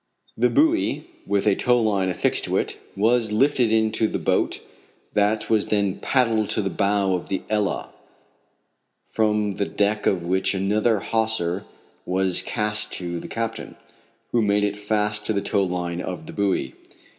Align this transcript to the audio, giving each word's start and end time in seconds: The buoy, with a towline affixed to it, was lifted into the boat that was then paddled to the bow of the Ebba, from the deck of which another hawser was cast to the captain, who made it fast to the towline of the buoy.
The 0.35 0.49
buoy, 0.49 1.05
with 1.27 1.45
a 1.45 1.53
towline 1.55 2.09
affixed 2.09 2.45
to 2.45 2.57
it, 2.57 2.79
was 2.95 3.31
lifted 3.31 3.71
into 3.71 4.07
the 4.07 4.17
boat 4.17 4.59
that 5.13 5.47
was 5.47 5.67
then 5.67 5.99
paddled 5.99 6.49
to 6.49 6.63
the 6.63 6.71
bow 6.71 7.13
of 7.13 7.29
the 7.29 7.43
Ebba, 7.51 7.87
from 9.07 9.57
the 9.57 9.65
deck 9.67 10.07
of 10.07 10.23
which 10.25 10.55
another 10.55 11.01
hawser 11.01 11.65
was 12.03 12.41
cast 12.41 12.91
to 12.93 13.19
the 13.19 13.27
captain, 13.27 13.75
who 14.31 14.41
made 14.41 14.63
it 14.63 14.75
fast 14.75 15.23
to 15.27 15.33
the 15.33 15.39
towline 15.41 16.01
of 16.01 16.25
the 16.25 16.33
buoy. 16.33 16.73